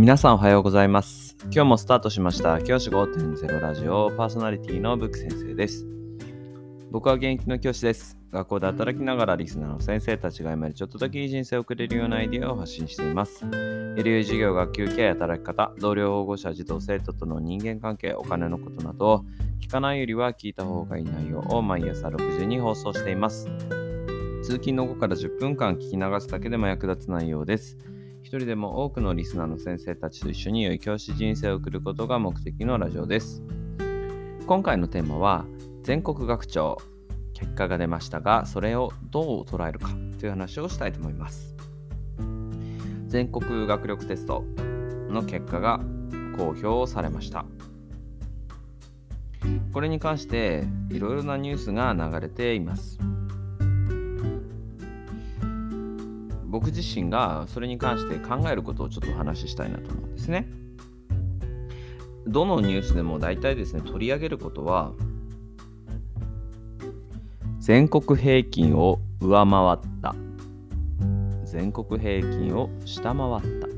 [0.00, 1.36] 皆さんおはようございます。
[1.52, 5.86] 今日もスタートしました教師5.0ラジオパーソナリティのブック先生です。
[6.90, 8.16] 僕は現役の教師です。
[8.32, 13.44] 学校で働きながらリスナーの先生たちが今よりちょっとだけいい人生を送れるようなアイデアを発信しています。
[13.44, 19.26] LU 授業、学級経営、働き方、同僚保護者、児童生徒との人間関係、お金のことなど、
[19.60, 23.50] 聞かないよりは聞いた方がいい内容を毎朝6時に放送しています。
[24.44, 27.76] 通勤の後から10分間聞き流すだけでも役立つ内容です。
[28.30, 33.42] 一人でも多くのリスナーの先生たちと一緒に良い教師人生を送ることが目的のラジオです。
[34.46, 35.46] 今回のテーマは
[35.82, 36.78] 全国学長
[37.34, 39.88] 結果が出ましたがそれをどう捉えるか
[40.20, 41.56] という話をしたいと思います。
[43.08, 44.44] 全国学力テスト
[45.08, 45.80] の結果が
[46.36, 47.44] 公表されました。
[49.72, 53.00] これに関していろいろなニュースが流れています。
[56.50, 60.48] 僕自身がそれに関して考えることをちょっとお話ししたいなと思うんですね。
[62.26, 64.92] どのニュースでも大体ですね、取り上げることは、
[67.60, 70.14] 全国平均を上回った。
[71.44, 73.68] 全国平均を下回った。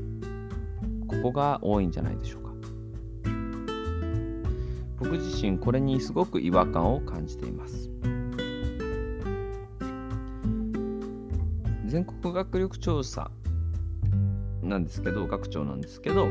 [1.07, 2.53] ここが多いんじゃないでしょうか。
[4.97, 7.91] 僕自身これにすごく違和感を感じています。
[11.93, 13.29] 全国学力調査
[14.63, 16.27] なんですけど学長なんですけど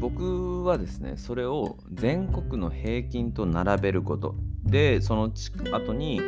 [0.00, 6.22] 僕はですねそれを全国の平均と並べることでその後に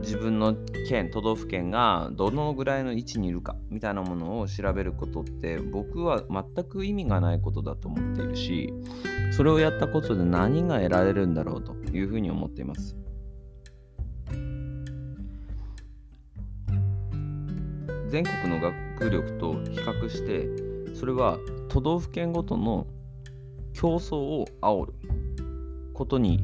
[0.00, 0.56] 自分の
[0.88, 8.72] 県都道府県がどのぐらいの位置にいるかみたいなものを調べることって僕は全く意味がないことだと思っているし
[9.30, 12.96] それをやったことで何が得られるんだろうというふうに思っています。
[18.08, 20.48] 全国の学力と比較して
[20.94, 21.38] それは
[21.68, 22.86] 都道府県ごとの
[23.72, 24.94] 競争を煽る
[25.92, 26.40] ことに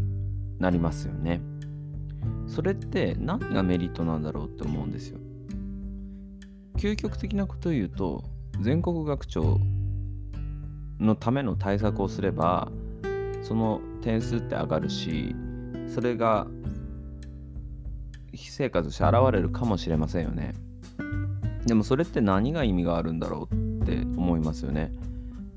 [0.59, 1.41] なりますよね。
[2.47, 5.19] それって何がメリットなんだろうって思うんですよ。
[6.76, 8.25] 究極的なことを言うと
[8.60, 9.59] 全国学長
[10.98, 12.70] のための対策をすれば
[13.42, 15.34] その点数って上がるし
[15.88, 16.47] それが
[18.32, 20.54] 非生活して現れるかもしれませんよね。
[21.66, 24.92] でもそれって何が意味があるんだろうって思いますよね。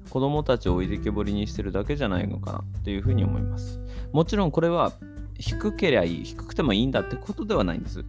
[0.10, 3.80] 子供たちを置いてけぼりにしてるだけじゃないのかなっていうふうに思います。
[4.12, 4.94] もちろんこれは
[5.38, 8.06] 低けりゃいい、低くてもいいんだってことではないんです。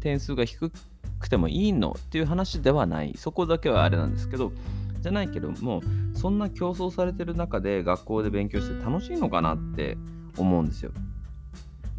[0.00, 0.70] 点数が低
[1.18, 3.14] くてもいいのっていう話ではない。
[3.16, 4.52] そこだけはあれなんですけど、
[5.00, 5.82] じゃないけども、
[6.14, 9.96] そんな競争されてる中で学校で勉強して楽しいのかなって
[10.36, 10.92] 思うんですよ。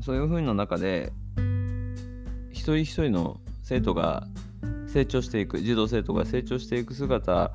[0.01, 1.11] そういうふうな中で、
[2.51, 4.27] 一人一人の生徒が
[4.95, 7.51] 成長していく児童生徒が成長していく姿っ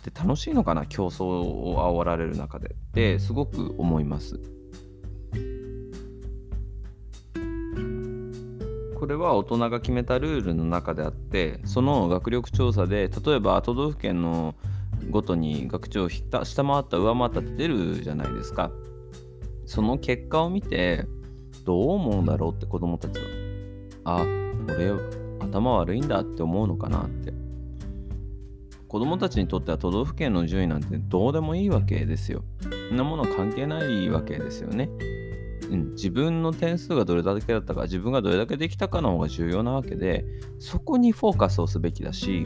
[0.00, 2.68] て楽しいのかな競争を煽られる中で。
[2.68, 4.38] ってすごく思います。
[8.98, 14.54] これは大人が決めたルールの中であってその学力調査で例えば都道府県の
[15.10, 18.70] ごとに学長を下回った上回ったって出るじゃないですか。
[19.64, 21.06] その結果を見て
[21.64, 23.24] どう思うんだろうって子供たちは
[24.04, 24.26] あ
[24.68, 27.32] 俺頭悪いんだって思うのかなって。
[28.92, 32.44] 子供たちにとっては都道府県の順位なんてどうでもいいわけですよ。
[32.60, 34.90] そんなもの関係ないわけですよね、
[35.70, 40.26] うん、自分の点数がどれだけだったか自分がどれだけできたかの方が重要なわけで
[40.58, 42.44] そこにフォーカスをすべきだし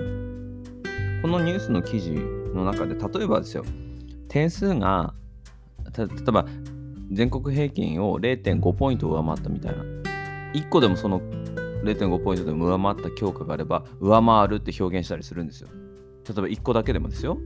[1.20, 3.64] このニュースの記事の中で例えばですよ
[4.28, 5.14] 点数が
[5.98, 6.46] 例えば
[7.10, 9.82] 全国平均を0.5ポイント上回ったみたいな。
[10.54, 11.20] 1個でもその
[11.86, 15.68] 0.5ポイントでも上回った教科があれば上回るって表現したりするんですよ。
[16.28, 17.38] 例えば1個だけでもですよ。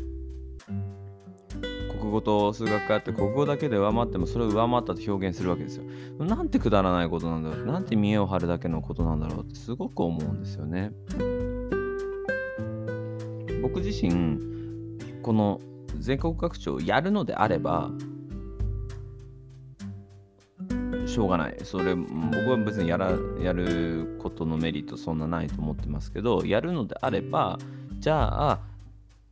[2.00, 5.84] 国語と数学があって国語だけで上回ってもそれを上回ったと表現するわけですよ。
[6.18, 7.66] なんてくだらないことなんだろう。
[7.66, 10.92] なんて見栄を張るだけのことなんだろうってすごく思うんですよね。
[13.62, 14.38] 僕自身
[15.22, 15.60] この
[15.98, 17.90] 全国学長をやるのであれば
[21.10, 21.56] しょうがない。
[21.62, 22.08] それ、僕
[22.50, 23.12] は別にやら
[23.42, 27.58] やることのメリットそんなないと思ってますけど、やるのであれば、
[27.98, 28.60] じゃあ、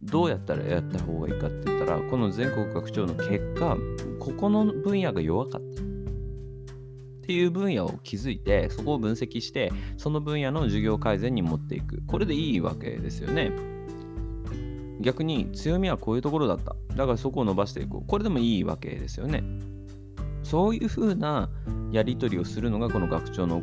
[0.02, 3.76] どうやったらやった方がいいかって言ったら、この全国学長の結果、
[4.18, 5.82] ここの分野が弱かった。
[5.82, 5.84] っ
[7.28, 12.02] ていう分野を築いて、そこを分析して、その分野の授業改善に持っていく。
[12.06, 13.52] これでいいわけですよね。
[15.00, 16.74] 逆に強みはこういうところだった。
[16.96, 18.06] だからそこを伸ばしていこう。
[18.06, 19.44] これでもいいわけですよね。
[20.48, 21.50] そういうふうな
[21.92, 23.60] やり取りをするのがこの学長の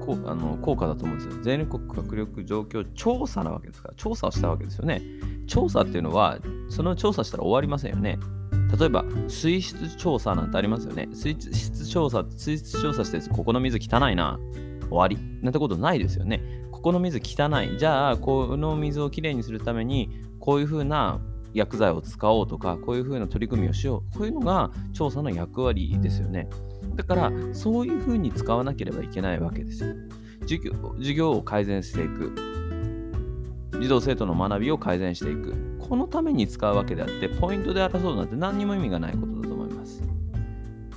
[0.00, 1.42] こあの効果だと思うんですよ。
[1.42, 5.02] 全国学力状況調査なわけですから、調査をしたわけですよね。
[5.46, 6.38] 調査っていうのは、
[6.70, 8.18] その調査したら終わりませんよね。
[8.78, 11.08] 例えば、水質調査なんてありますよね。
[11.12, 14.40] 水質調査、水質調査して、ここの水汚いな。
[14.88, 15.18] 終わり。
[15.42, 16.42] なんてことないですよね。
[16.70, 17.78] ここの水汚い。
[17.78, 20.10] じゃあ、この水をきれいにするために、
[20.40, 21.20] こういうふうな
[21.54, 24.18] 薬剤を使おうとか、こういうふうな取り組みをしよう。
[24.18, 26.48] こういうのが調査の役割ですよね。
[26.96, 29.94] だから、そういうふうに使わなければいけないわけですよ。
[30.42, 32.34] 授業授業を改善していく。
[33.80, 35.54] 児童生徒の学びを改善していく。
[35.78, 40.02] このために使うわけであって、ポイントで争うなんて何にも意味がないことだと思います。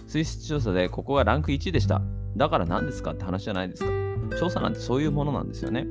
[0.08, 2.02] 水質調査でここがランク1でした。
[2.38, 3.92] だから何ですかって話じゃないですか。
[4.40, 5.88] 調査なんてそういうものなんですよね。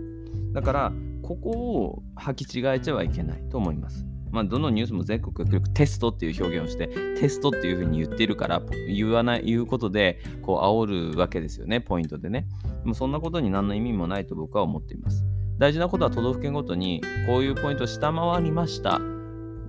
[0.52, 4.06] だから、ここを履き違えちゃはいけないと思います。
[4.35, 12.49] まあ、どのニュースも全国学力テストっていう表現をして、テストっていうふうに言ってるから、言わない、言うことで、こう、煽るわけですよね、ポイントでね
[12.83, 12.89] で。
[12.89, 15.25] もそんなことに何の意味もないと僕は思っています。
[15.57, 19.01] 大事なことは都道府県ごとに、こういうポイントを下回りました。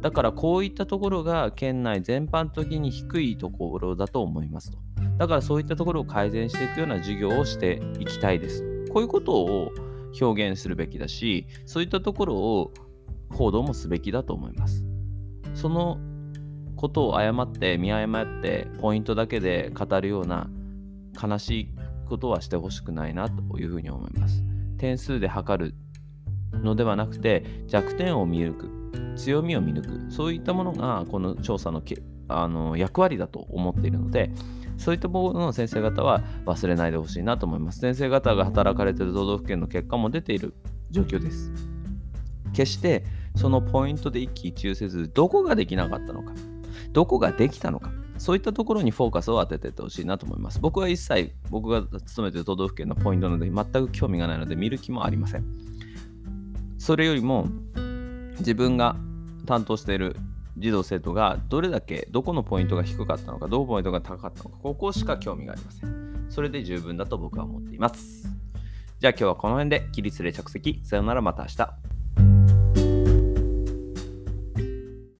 [0.01, 4.79] だからこういったところが県内全般的に低いところだと思いますと。
[5.17, 8.63] だからそういったところを改善していくような授業をしていきたいです。
[8.91, 9.71] こういうことを
[10.19, 12.71] 表現するべきだし、そういったところを
[13.35, 14.85] 報道もすべきだと思います。
[15.53, 15.99] その
[16.75, 20.49] ことを誤って見誤ってポイントだけで語るような
[21.21, 21.69] 悲しい
[22.05, 24.43] ことはしてほしくないなというふうに思います。
[24.77, 25.75] 点数で測る
[26.63, 34.31] のではなくて弱点を見抜く強みを見抜くそういったものがこの調査のけあの役割だと思っているので
[34.77, 37.79] そういったものの先生方は忘れないでほしいなと思います。
[37.79, 40.53] 先生方が働かれている都道府県の結果も出ている
[40.91, 41.51] 状況です。
[42.53, 43.03] 決して
[43.35, 46.33] そのポイントで一喜一憂せず、どこができなかったのか、
[46.91, 50.59] どこができたのか、そういったところにフォーカスを当ててってほしいなと思います。
[50.59, 55.45] 僕は一切、僕が勤めている都道府県のポイントなので全く興味がないので見る気もありません。
[56.77, 57.47] それよりも、
[58.39, 58.95] 自分が
[59.45, 60.15] 担当している
[60.57, 68.29] 児童生徒がどれだけどこのポイントが低かったのかどこポイントが高かったのかここしか興味がありませんそれで十分だと僕は思っています
[68.99, 71.94] じゃあ今日はこの辺で起立で着席さよならまた明日